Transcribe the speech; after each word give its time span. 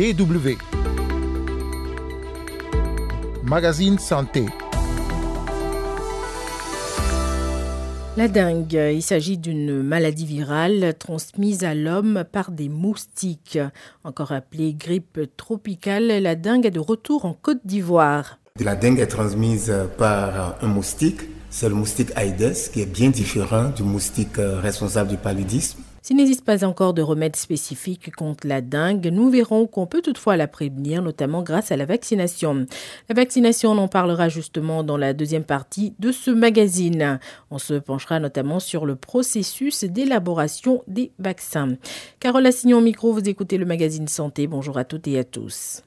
BW. 0.00 0.56
Magazine 3.44 3.98
Santé. 3.98 4.46
La 8.16 8.28
dengue, 8.28 8.72
il 8.72 9.02
s'agit 9.02 9.36
d'une 9.36 9.82
maladie 9.82 10.24
virale 10.24 10.94
transmise 10.98 11.64
à 11.64 11.74
l'homme 11.74 12.24
par 12.32 12.50
des 12.50 12.70
moustiques. 12.70 13.58
Encore 14.02 14.32
appelée 14.32 14.72
grippe 14.72 15.20
tropicale, 15.36 16.06
la 16.06 16.34
dengue 16.34 16.64
est 16.64 16.70
de 16.70 16.80
retour 16.80 17.26
en 17.26 17.34
Côte 17.34 17.60
d'Ivoire. 17.66 18.38
La 18.58 18.76
dengue 18.76 19.00
est 19.00 19.06
transmise 19.06 19.70
par 19.98 20.56
un 20.62 20.66
moustique, 20.66 21.20
c'est 21.50 21.68
le 21.68 21.74
moustique 21.74 22.08
Aedes, 22.16 22.70
qui 22.72 22.80
est 22.80 22.90
bien 22.90 23.10
différent 23.10 23.68
du 23.68 23.82
moustique 23.82 24.38
responsable 24.38 25.10
du 25.10 25.18
paludisme. 25.18 25.82
S'il 26.02 26.16
n'existe 26.16 26.44
pas 26.44 26.64
encore 26.64 26.94
de 26.94 27.02
remède 27.02 27.36
spécifique 27.36 28.14
contre 28.14 28.46
la 28.46 28.62
dengue, 28.62 29.06
nous 29.12 29.28
verrons 29.28 29.66
qu'on 29.66 29.86
peut 29.86 30.00
toutefois 30.00 30.36
la 30.36 30.48
prévenir, 30.48 31.02
notamment 31.02 31.42
grâce 31.42 31.72
à 31.72 31.76
la 31.76 31.84
vaccination. 31.84 32.66
La 33.08 33.14
vaccination, 33.14 33.72
on 33.72 33.78
en 33.78 33.88
parlera 33.88 34.28
justement 34.28 34.82
dans 34.82 34.96
la 34.96 35.12
deuxième 35.12 35.44
partie 35.44 35.94
de 35.98 36.10
ce 36.10 36.30
magazine. 36.30 37.20
On 37.50 37.58
se 37.58 37.74
penchera 37.74 38.18
notamment 38.18 38.60
sur 38.60 38.86
le 38.86 38.96
processus 38.96 39.84
d'élaboration 39.84 40.82
des 40.86 41.12
vaccins. 41.18 41.76
Carole 42.18 42.46
Assignon 42.46 42.80
micro, 42.80 43.12
vous 43.12 43.28
écoutez 43.28 43.58
le 43.58 43.66
magazine 43.66 44.08
Santé. 44.08 44.46
Bonjour 44.46 44.78
à 44.78 44.84
toutes 44.84 45.06
et 45.06 45.18
à 45.18 45.24
tous. 45.24 45.82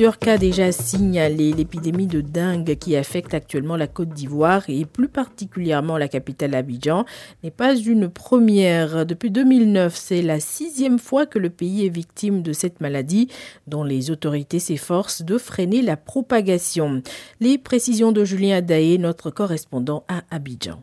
Plusieurs 0.00 0.18
cas 0.18 0.38
déjà 0.38 0.72
signalés, 0.72 1.52
l'épidémie 1.52 2.06
de 2.06 2.22
dengue 2.22 2.74
qui 2.76 2.96
affecte 2.96 3.34
actuellement 3.34 3.76
la 3.76 3.86
Côte 3.86 4.08
d'Ivoire 4.08 4.62
et 4.68 4.86
plus 4.86 5.08
particulièrement 5.08 5.98
la 5.98 6.08
capitale 6.08 6.54
Abidjan 6.54 7.04
n'est 7.44 7.50
pas 7.50 7.76
une 7.76 8.08
première. 8.08 9.04
Depuis 9.04 9.30
2009, 9.30 9.94
c'est 9.94 10.22
la 10.22 10.40
sixième 10.40 10.98
fois 10.98 11.26
que 11.26 11.38
le 11.38 11.50
pays 11.50 11.84
est 11.84 11.90
victime 11.90 12.40
de 12.40 12.54
cette 12.54 12.80
maladie 12.80 13.28
dont 13.66 13.84
les 13.84 14.10
autorités 14.10 14.58
s'efforcent 14.58 15.20
de 15.20 15.36
freiner 15.36 15.82
la 15.82 15.98
propagation. 15.98 17.02
Les 17.40 17.58
précisions 17.58 18.10
de 18.10 18.24
Julien 18.24 18.56
Adaé, 18.56 18.96
notre 18.96 19.28
correspondant 19.28 20.04
à 20.08 20.22
Abidjan. 20.30 20.82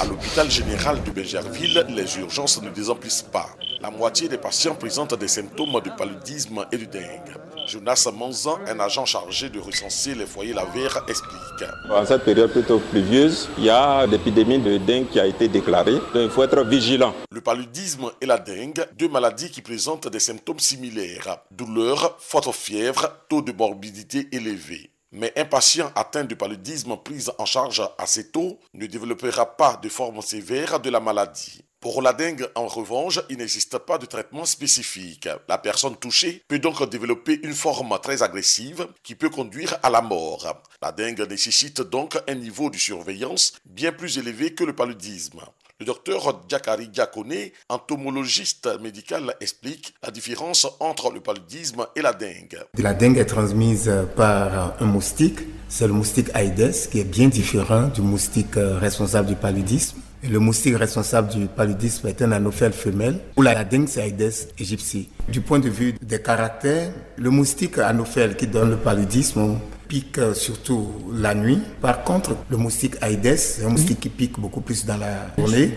À 0.00 0.06
l'hôpital 0.06 0.50
général 0.50 1.02
de 1.04 1.10
Bergerville, 1.10 1.84
les 1.90 2.18
urgences 2.18 2.62
ne 2.62 2.70
désemplissent 2.70 3.20
pas. 3.20 3.50
La 3.82 3.90
moitié 3.90 4.28
des 4.30 4.38
patients 4.38 4.74
présentent 4.74 5.12
des 5.14 5.28
symptômes 5.28 5.78
de 5.84 5.90
paludisme 5.90 6.64
et 6.72 6.78
de 6.78 6.86
dengue. 6.86 7.36
Jonas 7.66 8.08
Manzan, 8.16 8.60
un 8.66 8.80
agent 8.80 9.04
chargé 9.04 9.50
de 9.50 9.60
recenser 9.60 10.14
les 10.14 10.24
foyers 10.24 10.54
lavaires, 10.54 11.04
explique. 11.06 11.68
En 11.90 12.06
cette 12.06 12.24
période 12.24 12.50
plutôt 12.50 12.78
pluvieuse, 12.78 13.50
il 13.58 13.64
y 13.64 13.70
a 13.70 14.06
l'épidémie 14.06 14.58
de 14.58 14.78
dengue 14.78 15.08
qui 15.08 15.20
a 15.20 15.26
été 15.26 15.48
déclarée. 15.48 15.92
Donc 16.14 16.14
il 16.14 16.30
faut 16.30 16.44
être 16.44 16.64
vigilant. 16.64 17.14
Le 17.30 17.42
paludisme 17.42 18.10
et 18.22 18.26
la 18.26 18.38
dengue, 18.38 18.86
deux 18.98 19.08
maladies 19.10 19.50
qui 19.50 19.60
présentent 19.60 20.08
des 20.08 20.20
symptômes 20.20 20.60
similaires. 20.60 21.40
Douleur, 21.50 22.16
forte 22.18 22.50
fièvre, 22.52 23.12
taux 23.28 23.42
de 23.42 23.52
morbidité 23.52 24.28
élevé. 24.32 24.92
Mais 25.12 25.32
un 25.36 25.44
patient 25.44 25.90
atteint 25.96 26.24
de 26.24 26.34
paludisme 26.34 26.96
pris 26.96 27.26
en 27.38 27.44
charge 27.44 27.82
assez 27.98 28.30
tôt 28.30 28.60
ne 28.74 28.86
développera 28.86 29.56
pas 29.56 29.76
de 29.76 29.88
forme 29.88 30.22
sévère 30.22 30.78
de 30.78 30.90
la 30.90 31.00
maladie. 31.00 31.64
Pour 31.80 32.02
la 32.02 32.12
dengue, 32.12 32.46
en 32.56 32.66
revanche, 32.66 33.20
il 33.30 33.38
n'existe 33.38 33.78
pas 33.78 33.96
de 33.96 34.04
traitement 34.04 34.44
spécifique. 34.44 35.26
La 35.48 35.56
personne 35.56 35.96
touchée 35.96 36.42
peut 36.46 36.58
donc 36.58 36.86
développer 36.90 37.40
une 37.42 37.54
forme 37.54 37.98
très 38.02 38.22
agressive 38.22 38.86
qui 39.02 39.14
peut 39.14 39.30
conduire 39.30 39.78
à 39.82 39.88
la 39.88 40.02
mort. 40.02 40.62
La 40.82 40.92
dengue 40.92 41.26
nécessite 41.26 41.80
donc 41.80 42.18
un 42.28 42.34
niveau 42.34 42.68
de 42.68 42.76
surveillance 42.76 43.54
bien 43.64 43.92
plus 43.92 44.18
élevé 44.18 44.52
que 44.52 44.64
le 44.64 44.74
paludisme. 44.74 45.40
Le 45.78 45.86
docteur 45.86 46.42
Diakari 46.46 46.88
Diakone, 46.88 47.48
entomologiste 47.70 48.68
médical, 48.82 49.34
explique 49.40 49.94
la 50.02 50.10
différence 50.10 50.66
entre 50.80 51.10
le 51.10 51.22
paludisme 51.22 51.86
et 51.96 52.02
la 52.02 52.12
dengue. 52.12 52.62
La 52.76 52.92
dengue 52.92 53.16
est 53.16 53.24
transmise 53.24 53.90
par 54.16 54.78
un 54.78 54.84
moustique, 54.84 55.38
c'est 55.70 55.86
le 55.86 55.94
moustique 55.94 56.28
Aedes, 56.34 56.90
qui 56.92 57.00
est 57.00 57.04
bien 57.04 57.28
différent 57.28 57.88
du 57.88 58.02
moustique 58.02 58.56
responsable 58.56 59.28
du 59.28 59.36
paludisme. 59.36 60.02
Le 60.22 60.38
moustique 60.38 60.76
responsable 60.76 61.30
du 61.30 61.46
paludisme 61.46 62.06
est 62.08 62.20
un 62.20 62.32
anophèle 62.32 62.74
femelle, 62.74 63.20
ou 63.36 63.42
la 63.42 63.64
dengue 63.64 63.88
Aedes 63.96 64.52
aegypti. 64.58 65.08
Du 65.28 65.40
point 65.40 65.58
de 65.58 65.70
vue 65.70 65.94
des 66.02 66.20
caractères, 66.20 66.92
le 67.16 67.30
moustique 67.30 67.78
anophèle 67.78 68.36
qui 68.36 68.46
donne 68.46 68.70
le 68.70 68.76
paludisme 68.76 69.58
pique 69.88 70.20
surtout 70.34 70.92
la 71.14 71.34
nuit. 71.34 71.60
Par 71.80 72.04
contre, 72.04 72.36
le 72.50 72.58
moustique 72.58 72.96
Aedes, 73.02 73.38
c'est 73.38 73.64
un 73.64 73.70
moustique 73.70 74.00
qui 74.00 74.08
pique 74.10 74.38
beaucoup 74.38 74.60
plus 74.60 74.84
dans 74.84 74.98
la 74.98 75.34
journée. 75.38 75.72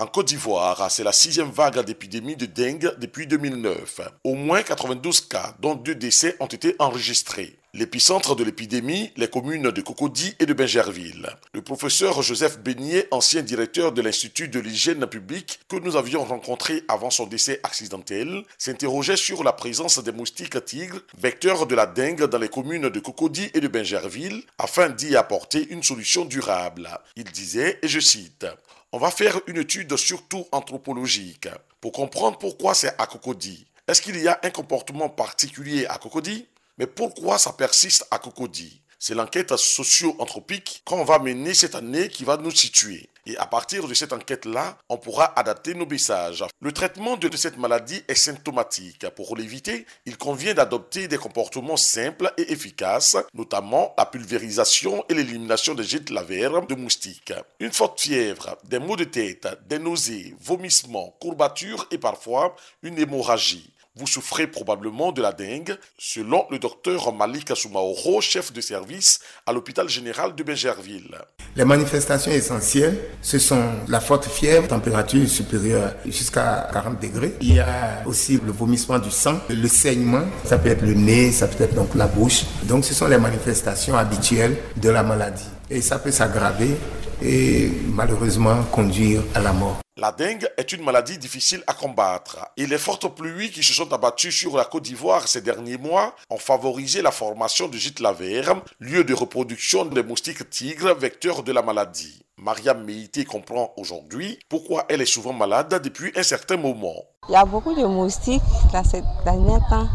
En 0.00 0.06
Côte 0.06 0.28
d'Ivoire, 0.28 0.88
c'est 0.92 1.02
la 1.02 1.10
sixième 1.10 1.50
vague 1.50 1.84
d'épidémie 1.84 2.36
de 2.36 2.46
dengue 2.46 2.94
depuis 3.00 3.26
2009. 3.26 4.00
Au 4.22 4.34
moins 4.34 4.62
92 4.62 5.22
cas, 5.22 5.56
dont 5.60 5.74
deux 5.74 5.96
décès, 5.96 6.36
ont 6.38 6.46
été 6.46 6.76
enregistrés. 6.78 7.57
L'épicentre 7.74 8.34
de 8.34 8.44
l'épidémie, 8.44 9.10
les 9.18 9.28
communes 9.28 9.70
de 9.70 9.80
Cocody 9.82 10.34
et 10.40 10.46
de 10.46 10.54
Bengerville. 10.54 11.28
Le 11.52 11.60
professeur 11.60 12.22
Joseph 12.22 12.60
Beignet, 12.60 13.06
ancien 13.10 13.42
directeur 13.42 13.92
de 13.92 14.00
l'Institut 14.00 14.48
de 14.48 14.58
l'hygiène 14.58 15.06
publique 15.06 15.60
que 15.68 15.76
nous 15.76 15.96
avions 15.96 16.24
rencontré 16.24 16.82
avant 16.88 17.10
son 17.10 17.26
décès 17.26 17.60
accidentel, 17.64 18.42
s'interrogeait 18.56 19.18
sur 19.18 19.44
la 19.44 19.52
présence 19.52 20.02
des 20.02 20.12
moustiques 20.12 20.64
tigres, 20.64 21.02
vecteurs 21.18 21.66
de 21.66 21.74
la 21.74 21.84
dengue 21.84 22.24
dans 22.24 22.38
les 22.38 22.48
communes 22.48 22.88
de 22.88 23.00
Cocody 23.00 23.50
et 23.52 23.60
de 23.60 23.68
Bengerville, 23.68 24.44
afin 24.56 24.88
d'y 24.88 25.14
apporter 25.14 25.68
une 25.68 25.82
solution 25.82 26.24
durable. 26.24 26.88
Il 27.16 27.24
disait, 27.24 27.78
et 27.82 27.88
je 27.88 28.00
cite, 28.00 28.46
on 28.92 28.98
va 28.98 29.10
faire 29.10 29.40
une 29.46 29.58
étude 29.58 29.94
surtout 29.98 30.46
anthropologique 30.52 31.48
pour 31.82 31.92
comprendre 31.92 32.38
pourquoi 32.38 32.72
c'est 32.72 32.94
à 32.98 33.06
Cocody. 33.06 33.66
Est-ce 33.86 34.00
qu'il 34.00 34.18
y 34.18 34.26
a 34.26 34.40
un 34.42 34.50
comportement 34.50 35.10
particulier 35.10 35.84
à 35.84 35.98
Cocody? 35.98 36.46
Mais 36.78 36.86
pourquoi 36.86 37.38
ça 37.38 37.52
persiste 37.52 38.06
à 38.10 38.18
Cocody? 38.18 38.80
C'est 39.00 39.14
l'enquête 39.14 39.56
socio-anthropique 39.56 40.82
qu'on 40.84 41.04
va 41.04 41.18
mener 41.18 41.54
cette 41.54 41.74
année 41.74 42.08
qui 42.08 42.24
va 42.24 42.36
nous 42.36 42.50
situer. 42.50 43.08
Et 43.26 43.36
à 43.36 43.46
partir 43.46 43.86
de 43.86 43.94
cette 43.94 44.12
enquête-là, 44.12 44.78
on 44.88 44.96
pourra 44.96 45.38
adapter 45.38 45.74
nos 45.74 45.86
messages. 45.86 46.44
Le 46.60 46.72
traitement 46.72 47.16
de 47.16 47.36
cette 47.36 47.58
maladie 47.58 48.02
est 48.08 48.14
symptomatique. 48.14 49.08
Pour 49.10 49.36
l'éviter, 49.36 49.86
il 50.06 50.16
convient 50.16 50.54
d'adopter 50.54 51.08
des 51.08 51.18
comportements 51.18 51.76
simples 51.76 52.32
et 52.38 52.52
efficaces, 52.52 53.16
notamment 53.34 53.94
la 53.98 54.06
pulvérisation 54.06 55.04
et 55.08 55.14
l'élimination 55.14 55.74
des 55.74 55.84
gîtes 55.84 56.10
lavaires 56.10 56.66
de 56.66 56.74
moustiques. 56.74 57.34
Une 57.60 57.72
forte 57.72 58.00
fièvre, 58.00 58.56
des 58.64 58.78
maux 58.78 58.96
de 58.96 59.04
tête, 59.04 59.46
des 59.68 59.78
nausées, 59.78 60.34
vomissements, 60.40 61.14
courbatures 61.20 61.86
et 61.90 61.98
parfois 61.98 62.56
une 62.82 62.98
hémorragie. 62.98 63.70
Vous 63.98 64.06
souffrez 64.06 64.46
probablement 64.46 65.10
de 65.10 65.20
la 65.20 65.32
dengue, 65.32 65.76
selon 65.98 66.44
le 66.52 66.60
docteur 66.60 67.12
Malik 67.12 67.50
Soumaoro, 67.56 68.20
chef 68.20 68.52
de 68.52 68.60
service 68.60 69.18
à 69.44 69.52
l'hôpital 69.52 69.88
général 69.88 70.36
de 70.36 70.42
Bengerville. 70.44 71.18
Les 71.56 71.64
manifestations 71.64 72.30
essentielles, 72.30 72.96
ce 73.20 73.40
sont 73.40 73.60
la 73.88 73.98
forte 73.98 74.26
fièvre, 74.26 74.68
température 74.68 75.28
supérieure 75.28 75.94
jusqu'à 76.06 76.68
40 76.72 77.02
degrés. 77.02 77.34
Il 77.40 77.56
y 77.56 77.58
a 77.58 78.04
aussi 78.06 78.38
le 78.38 78.52
vomissement 78.52 79.00
du 79.00 79.10
sang, 79.10 79.40
le 79.48 79.66
saignement, 79.66 80.26
ça 80.44 80.58
peut 80.58 80.68
être 80.68 80.82
le 80.82 80.94
nez, 80.94 81.32
ça 81.32 81.48
peut 81.48 81.64
être 81.64 81.74
donc 81.74 81.96
la 81.96 82.06
bouche. 82.06 82.44
Donc 82.62 82.84
ce 82.84 82.94
sont 82.94 83.08
les 83.08 83.18
manifestations 83.18 83.96
habituelles 83.96 84.58
de 84.76 84.90
la 84.90 85.02
maladie. 85.02 85.50
Et 85.70 85.80
ça 85.80 85.98
peut 85.98 86.12
s'aggraver 86.12 86.76
et 87.20 87.72
malheureusement 87.92 88.62
conduire 88.70 89.22
à 89.34 89.40
la 89.40 89.52
mort. 89.52 89.80
La 90.00 90.12
dengue 90.12 90.48
est 90.56 90.70
une 90.70 90.84
maladie 90.84 91.18
difficile 91.18 91.64
à 91.66 91.74
combattre 91.74 92.46
et 92.56 92.68
les 92.68 92.78
fortes 92.78 93.12
pluies 93.16 93.50
qui 93.50 93.64
se 93.64 93.72
sont 93.72 93.92
abattues 93.92 94.30
sur 94.30 94.56
la 94.56 94.64
Côte 94.64 94.84
d'Ivoire 94.84 95.26
ces 95.26 95.40
derniers 95.40 95.76
mois 95.76 96.14
ont 96.30 96.38
favorisé 96.38 97.02
la 97.02 97.10
formation 97.10 97.66
de 97.66 97.76
gîtes 97.76 97.98
lavaires, 97.98 98.54
lieu 98.78 99.02
de 99.02 99.12
reproduction 99.12 99.86
des 99.86 100.04
moustiques 100.04 100.48
tigres 100.50 100.94
vecteurs 100.94 101.42
de 101.42 101.50
la 101.50 101.62
maladie. 101.62 102.22
Mariam 102.36 102.84
Meïté 102.84 103.24
comprend 103.24 103.72
aujourd'hui 103.76 104.38
pourquoi 104.48 104.86
elle 104.88 105.00
est 105.00 105.04
souvent 105.04 105.32
malade 105.32 105.80
depuis 105.82 106.12
un 106.14 106.22
certain 106.22 106.58
moment. 106.58 107.02
Il 107.28 107.32
y 107.32 107.36
a 107.36 107.44
beaucoup 107.44 107.74
de 107.74 107.84
moustiques 107.84 108.40
dans 108.72 108.84
ces 108.84 109.02
derniers 109.24 109.58
temps 109.68 109.88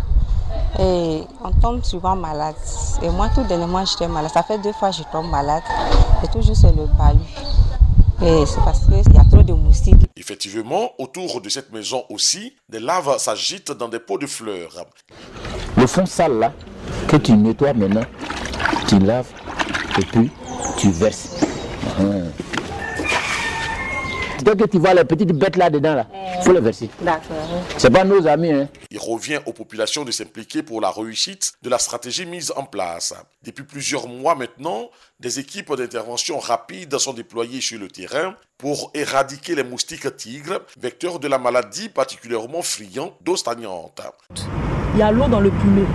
et 0.80 1.22
on 1.42 1.52
tombe 1.62 1.82
souvent 1.86 2.18
malade. 2.18 2.56
Et 3.02 3.10
moi, 3.10 3.30
tout 3.34 3.44
dernièrement, 3.44 3.86
j'étais 3.86 4.10
malade. 4.10 4.32
Ça 4.34 4.44
fait 4.44 4.58
deux 4.58 4.74
fois 4.74 4.90
que 4.90 4.98
je 4.98 5.04
tombe 5.14 5.30
malade 5.30 5.64
et 6.22 6.28
toujours 6.28 6.58
c'est 6.58 6.76
le 6.76 6.88
palu. 6.98 7.20
Et 8.22 8.46
c'est 8.46 8.64
parce 8.64 8.80
qu'il 8.86 9.14
y 9.14 9.18
a 9.18 9.26
trop 9.30 9.44
de 9.44 9.54
moustiques. 9.54 9.96
Effectivement, 10.16 10.92
autour 11.00 11.42
de 11.42 11.50
cette 11.50 11.72
maison 11.72 12.04
aussi, 12.10 12.56
des 12.70 12.80
laves 12.80 13.18
s'agitent 13.18 13.72
dans 13.72 13.90
des 13.90 14.00
pots 14.00 14.18
de 14.18 14.28
fleurs. 14.28 14.86
Le 15.76 15.88
fond 15.88 16.06
sale 16.06 16.40
là, 16.40 16.54
que 17.08 17.18
tu 17.18 17.34
nettoies 17.34 17.74
maintenant, 17.74 18.06
tu 18.88 19.00
laves 19.00 19.28
et 20.00 20.06
puis 20.06 20.30
tu 20.78 20.92
verses. 20.92 21.30
Hum. 22.00 22.32
Dès 24.44 24.58
que 24.58 24.66
tu 24.66 24.78
vois 24.78 24.94
les 24.94 25.06
petites 25.06 25.32
bêtes 25.32 25.56
là-dedans, 25.56 25.96
là, 25.96 26.08
il 26.38 26.44
faut 26.44 26.52
les 26.52 26.60
verser. 26.60 26.90
D'accord. 27.00 27.38
C'est 27.78 27.90
pas 27.90 28.04
nos 28.04 28.28
amis. 28.28 28.52
Hein. 28.52 28.68
Il 28.92 29.00
revient 29.00 29.40
aux 29.46 29.54
populations 29.54 30.04
de 30.04 30.12
s'impliquer 30.12 30.64
pour 30.64 30.82
la 30.82 30.92
réussite 30.92 31.54
de 31.62 31.70
la 31.70 31.78
stratégie 31.78 32.26
mise 32.26 32.52
en 32.58 32.66
place. 32.66 33.14
Depuis 33.44 33.64
plusieurs 33.64 34.10
mois 34.10 34.36
maintenant, 34.36 34.90
des 35.22 35.40
équipes 35.40 35.74
d'intervention 35.74 36.40
rapide 36.40 36.98
sont 36.98 37.14
déployées 37.14 37.62
sur 37.62 37.80
le 37.80 37.88
terrain 37.88 38.36
pour 38.58 38.92
éradiquer 38.94 39.56
les 39.56 39.64
moustiques 39.64 40.14
tigres, 40.18 40.60
vecteurs 40.78 41.20
de 41.20 41.30
la 41.30 41.38
maladie 41.38 41.88
particulièrement 41.88 42.64
friand 42.64 43.16
d'eau 43.22 43.38
stagnante. 43.38 44.02
Il 44.94 45.00
y 45.00 45.04
a 45.04 45.12
l'eau 45.12 45.28
dans 45.30 45.40
le 45.40 45.52
pumet. 45.52 45.86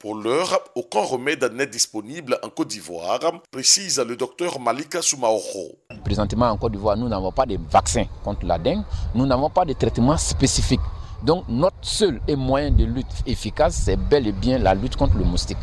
Pour 0.00 0.14
l'heure, 0.14 0.60
aucun 0.76 1.00
remède 1.00 1.42
n'est 1.54 1.66
disponible 1.66 2.38
en 2.44 2.50
Côte 2.50 2.68
d'Ivoire, 2.68 3.18
précise 3.50 3.98
le 3.98 4.14
docteur 4.14 4.60
Malika 4.60 5.02
Soumaoro. 5.02 5.72
Présentement 6.04 6.50
en 6.50 6.56
Côte 6.56 6.70
d'Ivoire, 6.70 6.96
nous 6.96 7.08
n'avons 7.08 7.32
pas 7.32 7.46
de 7.46 7.58
vaccin 7.68 8.04
contre 8.22 8.46
la 8.46 8.58
dengue, 8.58 8.84
nous 9.16 9.26
n'avons 9.26 9.50
pas 9.50 9.64
de 9.64 9.72
traitement 9.72 10.16
spécifique. 10.16 10.78
Donc 11.24 11.48
notre 11.48 11.74
seul 11.82 12.20
et 12.28 12.36
moyen 12.36 12.70
de 12.70 12.84
lutte 12.84 13.06
efficace, 13.26 13.74
c'est 13.86 13.96
bel 13.96 14.28
et 14.28 14.32
bien 14.32 14.58
la 14.58 14.72
lutte 14.72 14.94
contre 14.94 15.16
le 15.16 15.24
moustique. 15.24 15.58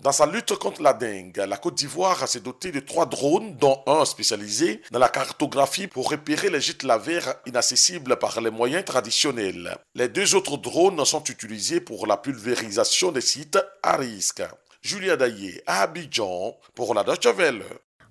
Dans 0.00 0.12
sa 0.12 0.24
lutte 0.24 0.54
contre 0.54 0.80
la 0.80 0.94
dengue, 0.94 1.44
la 1.46 1.58
Côte 1.58 1.74
d'Ivoire 1.74 2.26
s'est 2.26 2.40
dotée 2.40 2.72
de 2.72 2.80
trois 2.80 3.04
drones, 3.04 3.54
dont 3.56 3.82
un 3.86 4.06
spécialisé 4.06 4.80
dans 4.90 4.98
la 4.98 5.10
cartographie 5.10 5.88
pour 5.88 6.08
repérer 6.08 6.48
les 6.48 6.62
gîtes 6.62 6.84
lavaires 6.84 7.34
inaccessibles 7.44 8.16
par 8.16 8.40
les 8.40 8.50
moyens 8.50 8.86
traditionnels. 8.86 9.76
Les 9.94 10.08
deux 10.08 10.34
autres 10.34 10.56
drones 10.56 11.04
sont 11.04 11.24
utilisés 11.24 11.82
pour 11.82 12.06
la 12.06 12.16
pulvérisation 12.16 13.12
des 13.12 13.20
sites 13.20 13.58
à 13.82 13.98
risque. 13.98 14.42
Julia 14.80 15.18
Daillé, 15.18 15.62
à 15.66 15.82
Abidjan, 15.82 16.56
pour 16.74 16.94
la 16.94 17.04
Deutsche. 17.04 17.28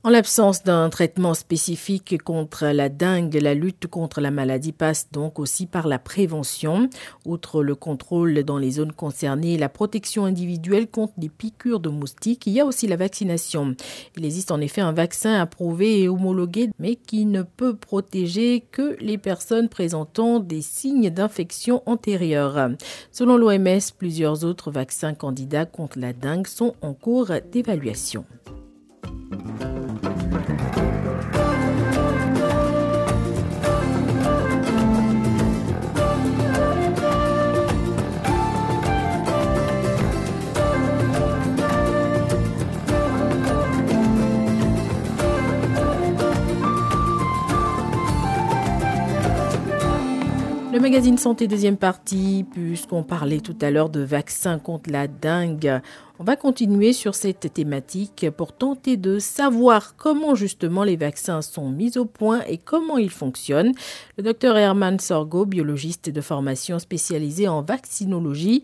En 0.02 0.12
l'absence 0.12 0.64
d'un 0.64 0.90
traitement 0.90 1.34
spécifique 1.34 2.24
contre 2.24 2.68
la 2.68 2.88
dengue, 2.88 3.34
la 3.34 3.54
lutte 3.54 3.88
contre 3.88 4.22
la 4.22 4.32
maladie 4.32 4.72
passe 4.72 5.10
donc 5.12 5.40
aussi 5.40 5.66
par 5.66 5.90
la 5.90 6.00
prévention. 6.00 6.90
Outre 7.26 7.64
le 7.64 7.76
contrôle 7.76 8.46
dans 8.46 8.58
les 8.58 8.72
zones 8.72 8.94
concernées 8.94 9.58
la 9.58 9.68
protection 9.68 10.24
individuelle 10.24 10.88
contre 10.88 11.16
les 11.18 11.28
piqûres 11.28 11.82
de 11.82 11.90
moustiques, 11.90 12.48
il 12.48 12.54
y 12.54 12.62
a 12.62 12.66
aussi 12.66 12.88
la 12.88 12.96
vaccination. 12.96 13.76
Il 14.16 14.24
existe 14.24 14.52
en 14.52 14.62
effet 14.62 14.80
un 14.80 14.94
vaccin 14.94 15.34
approuvé 15.34 16.04
et 16.04 16.08
homologué, 16.08 16.70
mais 16.80 16.96
qui 16.96 17.26
ne 17.26 17.42
peut 17.42 17.76
protéger 17.76 18.64
que 18.72 18.96
les 19.02 19.18
personnes 19.18 19.68
présentant 19.68 20.40
des 20.40 20.62
signes 20.62 21.10
d'infection 21.10 21.84
antérieure. 21.86 22.70
Selon 23.12 23.36
l'OMS, 23.36 23.92
plusieurs 23.98 24.46
autres 24.46 24.72
vaccins 24.72 25.14
candidats 25.14 25.66
contre 25.66 26.00
la 26.00 26.14
dengue 26.14 26.48
sont 26.48 26.74
en 26.82 26.94
cours 26.94 27.34
d'évaluation. 27.52 28.24
Magazine 50.90 51.20
Santé 51.20 51.48
deuxième 51.48 51.78
partie, 51.78 52.48
puisqu'on 52.52 53.04
parlait 53.04 53.42
tout 53.42 53.56
à 53.62 53.70
l'heure 53.70 53.92
de 53.92 54.00
vaccins 54.00 54.58
contre 54.58 54.90
la 54.90 55.08
dengue, 55.08 55.82
on 56.18 56.24
va 56.24 56.36
continuer 56.36 56.94
sur 56.94 57.14
cette 57.14 57.54
thématique 57.54 58.26
pour 58.36 58.54
tenter 58.54 58.98
de 58.98 59.20
savoir 59.20 59.96
comment 59.98 60.34
justement 60.34 60.84
les 60.84 60.96
vaccins 60.96 61.44
sont 61.44 61.70
mis 61.70 61.96
au 62.00 62.06
point 62.06 62.42
et 62.48 62.58
comment 62.58 62.98
ils 62.98 63.12
fonctionnent. 63.12 63.74
Le 64.18 64.24
docteur 64.24 64.58
Herman 64.58 64.98
Sorgo, 64.98 65.46
biologiste 65.46 66.12
de 66.12 66.22
formation 66.22 66.80
spécialisé 66.80 67.48
en 67.48 67.62
vaccinologie, 67.62 68.64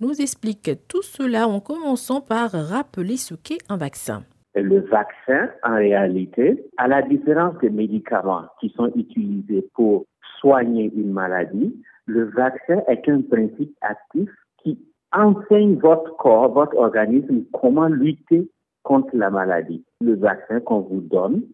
nous 0.00 0.20
explique 0.20 0.70
tout 0.86 1.02
cela 1.02 1.48
en 1.48 1.58
commençant 1.58 2.20
par 2.20 2.52
rappeler 2.52 3.16
ce 3.16 3.34
qu'est 3.34 3.58
un 3.68 3.78
vaccin. 3.78 4.22
Le 4.54 4.78
vaccin, 4.82 5.50
en 5.64 5.74
réalité, 5.74 6.64
à 6.76 6.86
la 6.86 7.02
différence 7.02 7.58
des 7.60 7.70
médicaments 7.70 8.44
qui 8.60 8.72
sont 8.76 8.92
utilisés 8.94 9.68
pour 9.74 10.06
soigner 10.44 10.92
une 10.94 11.12
maladie, 11.12 11.74
le 12.04 12.24
vaccin 12.24 12.82
est 12.86 13.08
un 13.08 13.22
principe 13.22 13.74
actif 13.80 14.28
qui 14.62 14.78
enseigne 15.12 15.76
votre 15.76 16.14
corps, 16.18 16.52
votre 16.52 16.76
organisme, 16.76 17.44
comment 17.54 17.88
lutter 17.88 18.50
contre 18.82 19.08
la 19.16 19.30
maladie. 19.30 19.82
Le 20.02 20.16
vaccin 20.16 20.60
qu'on 20.60 20.80
vous 20.80 21.00
donne 21.00 21.44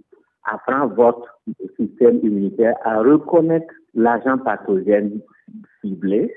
apprend 0.44 0.88
votre 0.88 1.40
système 1.78 2.18
immunitaire 2.24 2.74
à 2.82 3.00
reconnaître 3.00 3.72
l'agent 3.94 4.38
pathogène 4.38 5.20
ciblé 5.80 6.34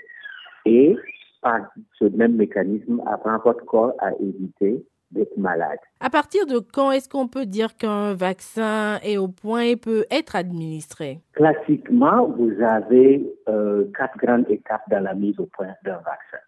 et 0.65 0.95
par 1.41 1.61
ce 1.97 2.05
même 2.05 2.35
mécanisme 2.35 3.01
apprend 3.07 3.39
votre 3.43 3.65
corps 3.65 3.93
à 3.99 4.11
éviter 4.19 4.85
d'être 5.13 5.37
malade. 5.37 5.79
À 5.99 6.09
partir 6.09 6.45
de 6.45 6.59
quand 6.59 6.91
est-ce 6.91 7.07
qu'on 7.07 7.27
peut 7.27 7.45
dire 7.45 7.77
qu'un 7.77 8.13
vaccin 8.13 8.99
est 9.03 9.17
au 9.17 9.27
point 9.27 9.61
et 9.61 9.75
peut 9.75 10.05
être 10.11 10.35
administré? 10.35 11.19
Classiquement, 11.33 12.27
vous 12.27 12.51
avez 12.61 13.25
euh, 13.47 13.85
quatre 13.97 14.17
grandes 14.17 14.49
étapes 14.49 14.89
dans 14.89 15.03
la 15.03 15.13
mise 15.13 15.39
au 15.39 15.45
point 15.45 15.73
d'un 15.83 15.97
vaccin. 15.97 16.43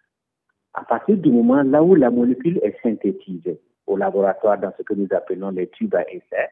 À 0.74 0.84
partir 0.84 1.16
du 1.16 1.30
moment 1.30 1.62
là 1.62 1.82
où 1.82 1.94
la 1.94 2.10
molécule 2.10 2.60
est 2.62 2.76
synthétisée 2.82 3.60
au 3.86 3.96
laboratoire 3.96 4.58
dans 4.58 4.72
ce 4.76 4.82
que 4.82 4.94
nous 4.94 5.08
appelons 5.10 5.50
les 5.50 5.68
tubes 5.68 5.94
à 5.94 6.02
essai, 6.10 6.50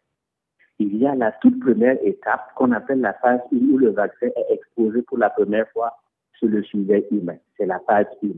il 0.78 0.96
y 0.96 1.06
a 1.06 1.14
la 1.14 1.32
toute 1.32 1.60
première 1.60 1.98
étape 2.02 2.52
qu'on 2.56 2.72
appelle 2.72 3.00
la 3.00 3.12
phase 3.14 3.40
où 3.52 3.78
le 3.78 3.90
vaccin 3.90 4.26
est 4.26 4.54
exposé 4.54 5.02
pour 5.02 5.18
la 5.18 5.30
première 5.30 5.68
fois 5.70 5.92
sur 6.38 6.48
le 6.48 6.62
sujet 6.64 7.06
humain. 7.10 7.36
C'est 7.56 7.66
la 7.66 7.80
phase 7.86 8.06
1. 8.24 8.28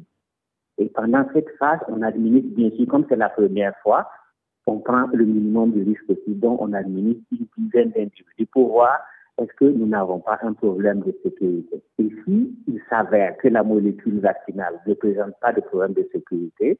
Et 0.78 0.88
pendant 0.88 1.24
cette 1.32 1.50
phase, 1.58 1.80
on 1.88 2.02
administre, 2.02 2.54
bien 2.54 2.70
sûr, 2.70 2.86
comme 2.86 3.06
c'est 3.08 3.16
la 3.16 3.30
première 3.30 3.74
fois, 3.82 4.08
on 4.66 4.78
prend 4.80 5.06
le 5.12 5.24
minimum 5.24 5.72
de 5.72 5.84
risque 5.84 6.06
possible, 6.06 6.40
donc 6.40 6.60
on 6.60 6.72
administre 6.72 7.22
une 7.32 7.46
dizaine 7.56 7.90
d'individus 7.90 8.46
pour 8.52 8.72
voir 8.72 8.98
est-ce 9.38 9.52
que 9.54 9.64
nous 9.64 9.86
n'avons 9.86 10.20
pas 10.20 10.38
un 10.42 10.54
problème 10.54 11.00
de 11.00 11.14
sécurité. 11.22 11.82
Et 11.98 12.10
si 12.24 12.56
il 12.66 12.80
s'avère 12.88 13.36
que 13.36 13.48
la 13.48 13.62
molécule 13.62 14.20
vaccinale 14.20 14.80
ne 14.86 14.94
présente 14.94 15.34
pas 15.40 15.52
de 15.52 15.60
problème 15.60 15.92
de 15.92 16.08
sécurité, 16.10 16.78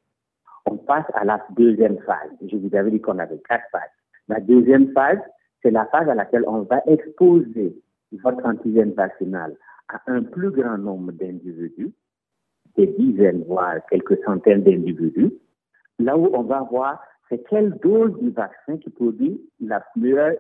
on 0.65 0.77
passe 0.77 1.07
à 1.15 1.25
la 1.25 1.45
deuxième 1.51 1.99
phase. 1.99 2.31
Je 2.51 2.57
vous 2.57 2.75
avais 2.75 2.91
dit 2.91 3.01
qu'on 3.01 3.19
avait 3.19 3.41
quatre 3.49 3.67
phases. 3.71 3.83
La 4.29 4.41
deuxième 4.41 4.93
phase, 4.93 5.21
c'est 5.63 5.71
la 5.71 5.87
phase 5.87 6.09
à 6.09 6.15
laquelle 6.15 6.45
on 6.47 6.63
va 6.63 6.83
exposer 6.87 7.77
votre 8.13 8.45
antigène 8.45 8.93
vaccinal 8.93 9.55
à 9.89 10.01
un 10.07 10.23
plus 10.23 10.51
grand 10.51 10.79
nombre 10.79 11.13
d'individus 11.13 11.93
des 12.77 12.87
dizaines, 12.87 13.45
voire 13.47 13.77
quelques 13.91 14.23
centaines 14.25 14.63
d'individus, 14.63 15.33
là 15.99 16.17
où 16.17 16.29
on 16.33 16.43
va 16.43 16.63
voir 16.63 17.03
c'est 17.29 17.43
quelle 17.49 17.73
dose 17.83 18.17
du 18.21 18.31
vaccin 18.31 18.79
qui 18.79 18.91
produit 18.91 19.41
la 19.61 19.85
meilleure 19.97 20.37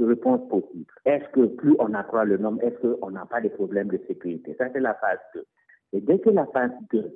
réponse 0.00 0.48
possible. 0.48 0.90
Est-ce 1.04 1.28
que 1.32 1.46
plus 1.46 1.74
on 1.78 1.92
accroît 1.94 2.24
le 2.24 2.38
nombre, 2.38 2.62
est-ce 2.62 2.76
qu'on 2.78 3.10
n'a 3.10 3.26
pas 3.26 3.40
de 3.40 3.48
problème 3.48 3.88
de 3.88 4.00
sécurité? 4.06 4.54
Ça, 4.58 4.68
c'est 4.72 4.80
la 4.80 4.94
phase 4.94 5.18
2. 5.34 5.44
Et 5.92 6.00
dès 6.00 6.18
que 6.18 6.30
la 6.30 6.46
phase 6.46 6.70
2 6.92 7.12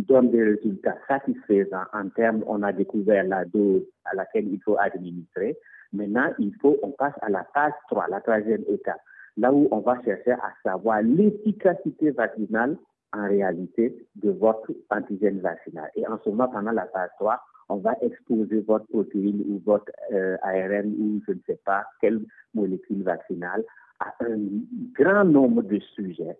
donne 0.00 0.30
des 0.30 0.42
résultats 0.42 0.96
satisfaisants 1.06 1.84
en 1.92 2.08
termes, 2.08 2.42
on 2.46 2.62
a 2.62 2.72
découvert 2.72 3.24
la 3.24 3.44
dose 3.44 3.84
à 4.04 4.16
laquelle 4.16 4.48
il 4.48 4.60
faut 4.62 4.76
administrer, 4.78 5.56
maintenant, 5.92 6.32
il 6.38 6.52
faut, 6.60 6.76
on 6.82 6.90
passe 6.90 7.14
à 7.22 7.30
la 7.30 7.44
phase 7.54 7.72
3, 7.90 8.08
la 8.08 8.20
troisième 8.20 8.64
étape, 8.68 9.00
là 9.36 9.52
où 9.52 9.68
on 9.70 9.78
va 9.78 10.02
chercher 10.02 10.32
à 10.32 10.52
savoir 10.64 11.02
l'efficacité 11.02 12.10
vaccinale 12.10 12.76
en 13.14 13.28
réalité 13.28 13.96
de 14.16 14.30
votre 14.30 14.72
antigène 14.90 15.40
vaccinal. 15.40 15.90
Et 15.94 16.06
en 16.06 16.18
ce 16.24 16.30
moment, 16.30 16.48
pendant 16.48 16.72
la 16.72 16.86
phase 16.86 17.10
3, 17.18 17.40
on 17.68 17.76
va 17.76 17.94
exposer 18.02 18.60
votre 18.60 18.86
protéine 18.86 19.42
ou 19.48 19.60
votre 19.64 19.90
euh, 20.12 20.36
ARN 20.42 20.92
ou 20.98 21.20
je 21.26 21.32
ne 21.32 21.40
sais 21.46 21.58
pas 21.64 21.84
quelle 22.00 22.20
molécule 22.52 23.02
vaccinale 23.02 23.64
à 24.00 24.12
un 24.20 24.38
grand 24.92 25.24
nombre 25.24 25.62
de 25.62 25.78
sujets. 25.94 26.36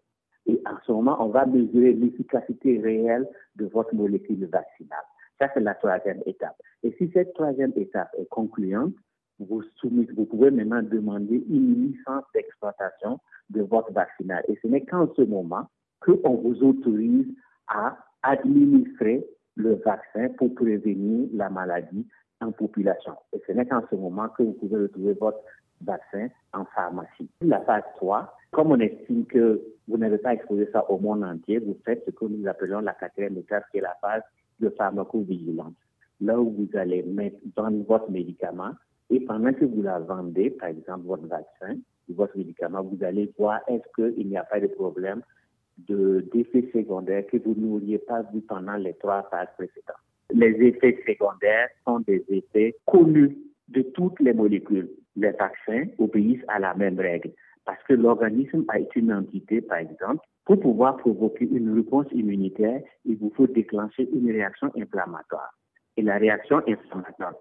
Et 0.47 0.61
en 0.67 0.77
ce 0.87 0.93
moment, 0.93 1.17
on 1.25 1.29
va 1.29 1.47
mesurer 1.47 1.95
l'efficacité 1.95 2.81
réelle 2.81 3.27
de 3.57 3.67
votre 3.67 3.95
molécule 3.95 4.45
vaccinale. 4.47 5.05
Ça, 5.39 5.49
c'est 5.55 5.61
la 5.61 5.75
troisième 5.75 6.21
étape. 6.27 6.57
Et 6.83 6.95
si 6.99 7.11
cette 7.13 7.33
troisième 7.35 7.73
étape 7.77 8.11
est 8.19 8.29
concluante, 8.29 8.93
vous, 9.39 9.63
vous 9.83 10.27
pouvez 10.27 10.51
maintenant 10.51 10.83
demander 10.83 11.43
une 11.49 11.89
licence 11.89 12.25
d'exploitation 12.35 13.19
de 13.51 13.63
votre 13.63 13.93
vaccinal. 13.93 14.45
Et 14.49 14.59
ce 14.63 14.69
n'est 14.69 14.85
qu'en 14.85 15.09
ce 15.17 15.23
moment 15.23 15.67
qu'on 16.13 16.37
vous 16.37 16.63
autorise 16.63 17.27
à 17.69 17.97
administrer 18.23 19.27
le 19.57 19.75
vaccin 19.77 20.29
pour 20.37 20.55
prévenir 20.55 21.29
la 21.33 21.49
maladie 21.51 22.07
en 22.41 22.53
population. 22.53 23.13
Et 23.33 23.41
ce 23.47 23.53
n'est 23.53 23.67
qu'en 23.67 23.83
ce 23.91 23.95
moment 23.95 24.29
que 24.29 24.43
vous 24.43 24.53
pouvez 24.53 24.83
retrouver 24.83 25.15
votre 25.15 25.39
vaccin 25.83 26.29
en 26.53 26.65
pharmacie. 26.67 27.29
La 27.41 27.61
phase 27.61 27.85
3, 27.97 28.37
comme 28.53 28.73
on 28.73 28.81
estime 28.81 29.27
que 29.27 29.63
vous 29.89 29.99
n'avez 29.99 30.19
pas 30.19 30.35
exposé 30.35 30.69
ça 30.73 30.89
au 30.91 30.99
monde 30.99 31.25
entier, 31.25 31.59
vous 31.59 31.77
faites 31.85 32.03
ce 32.07 32.11
que 32.11 32.25
nous 32.25 32.47
appelons 32.49 32.81
la 32.81 32.95
quatrième 32.95 33.37
étape, 33.37 33.65
qui 33.71 33.79
est 33.79 33.83
la 33.83 33.97
phase 34.01 34.23
de 34.61 34.71
pharmacovigilance. 34.71 35.75
Là 36.21 36.41
où 36.41 36.51
vous 36.51 36.79
allez 36.79 37.03
mettre 37.03 37.37
dans 37.57 37.71
votre 37.85 38.11
médicament 38.11 38.73
et 39.11 39.21
pendant 39.21 39.53
que 39.53 39.65
vous 39.65 39.83
la 39.83 39.99
vendez, 39.99 40.51
par 40.51 40.69
exemple 40.69 41.07
votre 41.07 41.27
vaccin, 41.27 41.77
votre 42.09 42.37
médicament, 42.37 42.83
vous 42.83 43.03
allez 43.05 43.33
voir 43.39 43.61
est-ce 43.67 43.85
qu'il 43.95 44.29
n'y 44.29 44.37
a 44.37 44.45
pas 44.45 44.61
de 44.61 44.67
problème 44.69 45.23
d'effets 45.79 46.71
secondaires 46.73 47.27
que 47.31 47.39
vous 47.39 47.55
n'auriez 47.57 47.99
pas 47.99 48.23
vu 48.33 48.41
pendant 48.43 48.77
les 48.77 48.95
trois 48.95 49.23
phases 49.31 49.49
précédentes. 49.57 49.97
Les 50.33 50.53
effets 50.67 50.99
secondaires 51.07 51.69
sont 51.87 52.01
des 52.01 52.25
effets 52.29 52.77
connus 52.87 53.37
de 53.69 53.83
toutes 53.83 54.21
les 54.21 54.33
molécules. 54.33 54.91
Les 55.17 55.31
vaccins 55.31 55.85
obéissent 55.99 56.45
à 56.49 56.59
la 56.59 56.75
même 56.75 56.99
règle 56.99 57.31
parce 57.65 57.83
que 57.85 57.95
l'organisme 57.95 58.65
a 58.69 58.79
une 58.95 59.13
entité, 59.13 59.61
par 59.63 59.79
exemple. 59.79 60.25
Pour 60.45 60.61
pouvoir 60.61 60.99
provoquer 60.99 61.47
une 61.47 61.75
réponse 61.75 62.07
immunitaire, 62.13 62.83
il 63.07 63.17
vous 63.17 63.33
faut 63.35 63.47
déclencher 63.47 64.09
une 64.13 64.31
réaction 64.31 64.71
inflammatoire. 64.77 65.55
Et 65.97 66.03
la 66.03 66.19
réaction 66.19 66.59
inflammatoire, 66.69 67.35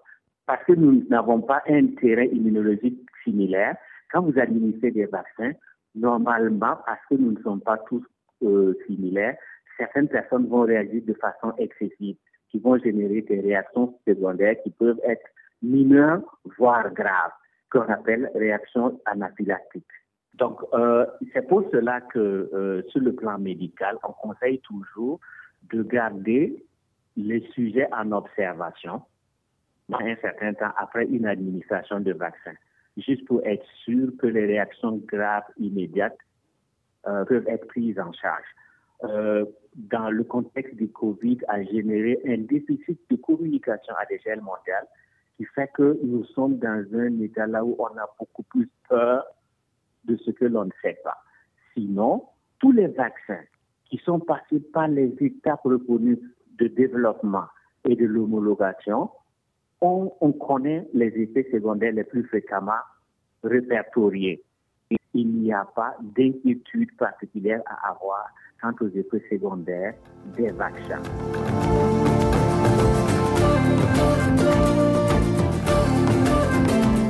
parce 0.46 0.64
que 0.64 0.72
nous 0.72 1.04
n'avons 1.10 1.40
pas 1.42 1.62
un 1.68 1.86
terrain 2.00 2.24
immunologique 2.24 2.98
similaire, 3.22 3.76
quand 4.10 4.22
vous 4.22 4.38
administrez 4.38 4.90
des 4.92 5.06
vaccins, 5.06 5.52
normalement, 5.94 6.76
parce 6.86 7.00
que 7.10 7.14
nous 7.16 7.32
ne 7.32 7.42
sommes 7.42 7.60
pas 7.60 7.78
tous 7.88 8.04
euh, 8.44 8.78
similaires, 8.86 9.36
certaines 9.76 10.08
personnes 10.08 10.46
vont 10.46 10.62
réagir 10.62 11.02
de 11.04 11.14
façon 11.14 11.52
excessive, 11.58 12.16
qui 12.50 12.58
vont 12.58 12.78
générer 12.78 13.22
des 13.22 13.40
réactions 13.40 13.98
secondaires 14.06 14.56
qui 14.62 14.70
peuvent 14.70 15.00
être 15.04 15.26
mineures, 15.62 16.22
voire 16.58 16.92
graves, 16.92 17.32
qu'on 17.70 17.82
appelle 17.82 18.30
réactions 18.34 19.00
anaphylactiques. 19.06 19.84
Donc, 20.34 20.60
euh, 20.72 21.06
c'est 21.32 21.46
pour 21.46 21.68
cela 21.72 22.00
que 22.00 22.18
euh, 22.52 22.82
sur 22.88 23.00
le 23.00 23.14
plan 23.14 23.38
médical, 23.38 23.98
on 24.02 24.12
conseille 24.12 24.60
toujours 24.60 25.20
de 25.72 25.82
garder 25.82 26.64
les 27.16 27.40
sujets 27.54 27.88
en 27.92 28.12
observation 28.12 29.02
un 29.92 30.16
certain 30.16 30.54
temps 30.54 30.72
après 30.76 31.04
une 31.06 31.26
administration 31.26 32.00
de 32.00 32.12
vaccin, 32.12 32.52
juste 32.96 33.24
pour 33.26 33.44
être 33.44 33.66
sûr 33.84 34.10
que 34.18 34.26
les 34.26 34.46
réactions 34.46 34.96
graves 35.06 35.44
immédiates 35.58 36.16
peuvent 37.04 37.48
être 37.48 37.66
prises 37.66 37.98
en 37.98 38.12
charge. 38.12 38.46
Euh, 39.04 39.44
dans 39.74 40.10
le 40.10 40.24
contexte 40.24 40.76
du 40.76 40.88
Covid, 40.88 41.38
a 41.48 41.62
généré 41.64 42.20
un 42.26 42.38
déficit 42.38 43.00
de 43.10 43.16
communication 43.16 43.94
à 43.96 44.04
l'échelle 44.08 44.40
mondiale 44.40 44.86
qui 45.36 45.44
fait 45.46 45.68
que 45.74 45.98
nous 46.02 46.24
sommes 46.26 46.58
dans 46.58 46.84
un 46.94 47.20
état 47.20 47.46
là 47.46 47.64
où 47.64 47.74
on 47.78 47.98
a 47.98 48.08
beaucoup 48.18 48.44
plus 48.44 48.70
peur 48.88 49.24
de 50.04 50.16
ce 50.16 50.30
que 50.30 50.44
l'on 50.44 50.66
ne 50.66 50.70
sait 50.80 50.98
pas. 51.02 51.16
Sinon, 51.74 52.24
tous 52.60 52.70
les 52.70 52.86
vaccins 52.86 53.42
qui 53.86 53.98
sont 53.98 54.20
passés 54.20 54.60
par 54.72 54.88
les 54.88 55.14
étapes 55.20 55.64
reconnues 55.64 56.20
de 56.58 56.68
développement 56.68 57.46
et 57.84 57.96
de 57.96 58.06
l'homologation 58.06 59.10
on, 59.80 60.32
connaît 60.32 60.88
les 60.94 61.08
effets 61.08 61.46
secondaires 61.52 61.92
les 61.92 62.04
plus 62.04 62.24
fréquemment 62.24 62.72
répertoriés. 63.42 64.42
Il 65.14 65.28
n'y 65.28 65.52
a 65.52 65.64
pas 65.64 65.96
d'inquiétude 66.02 66.94
particulière 66.96 67.62
à 67.66 67.90
avoir 67.90 68.26
quant 68.60 68.72
aux 68.80 68.88
effets 68.88 69.22
secondaires 69.30 69.94
des 70.36 70.50
vaccins. 70.50 71.02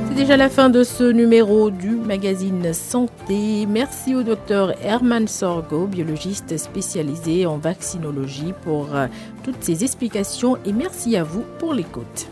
C'est 0.07 0.21
déjà 0.21 0.37
la 0.37 0.49
fin 0.49 0.69
de 0.69 0.83
ce 0.83 1.03
numéro 1.03 1.71
du 1.71 1.89
magazine 1.89 2.73
Santé. 2.73 3.65
Merci 3.67 4.15
au 4.15 4.23
docteur 4.23 4.73
Herman 4.81 5.27
Sorgo, 5.27 5.87
biologiste 5.87 6.57
spécialisé 6.57 7.45
en 7.45 7.57
vaccinologie, 7.57 8.53
pour 8.63 8.95
euh, 8.95 9.07
toutes 9.43 9.61
ces 9.61 9.83
explications 9.83 10.57
et 10.65 10.71
merci 10.71 11.17
à 11.17 11.23
vous 11.23 11.43
pour 11.59 11.73
l'écoute. 11.73 12.29